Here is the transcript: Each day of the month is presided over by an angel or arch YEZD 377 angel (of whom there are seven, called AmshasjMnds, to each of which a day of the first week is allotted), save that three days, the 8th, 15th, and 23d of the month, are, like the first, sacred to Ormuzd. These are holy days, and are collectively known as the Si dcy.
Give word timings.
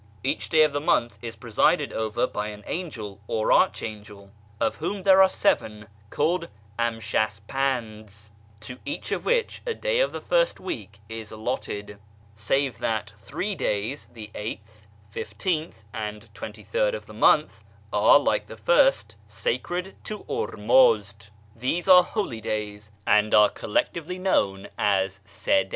Each 0.23 0.49
day 0.49 0.63
of 0.63 0.73
the 0.73 0.81
month 0.81 1.19
is 1.21 1.35
presided 1.35 1.93
over 1.93 2.25
by 2.25 2.47
an 2.47 2.63
angel 2.65 3.21
or 3.27 3.51
arch 3.51 3.81
YEZD 3.81 4.03
377 4.03 4.25
angel 4.25 4.31
(of 4.59 4.75
whom 4.77 5.03
there 5.03 5.21
are 5.21 5.29
seven, 5.29 5.85
called 6.09 6.47
AmshasjMnds, 6.79 8.31
to 8.61 8.79
each 8.83 9.11
of 9.11 9.25
which 9.25 9.61
a 9.67 9.75
day 9.75 9.99
of 9.99 10.11
the 10.11 10.19
first 10.19 10.59
week 10.59 10.97
is 11.07 11.31
allotted), 11.31 11.99
save 12.33 12.79
that 12.79 13.13
three 13.15 13.53
days, 13.53 14.07
the 14.07 14.31
8th, 14.33 14.87
15th, 15.13 15.83
and 15.93 16.33
23d 16.33 16.95
of 16.95 17.05
the 17.05 17.13
month, 17.13 17.63
are, 17.93 18.17
like 18.17 18.47
the 18.47 18.57
first, 18.57 19.17
sacred 19.27 19.95
to 20.03 20.23
Ormuzd. 20.27 21.29
These 21.55 21.87
are 21.87 22.01
holy 22.01 22.41
days, 22.41 22.89
and 23.05 23.35
are 23.35 23.49
collectively 23.49 24.17
known 24.17 24.67
as 24.79 25.19
the 25.19 25.29
Si 25.29 25.51
dcy. 25.51 25.69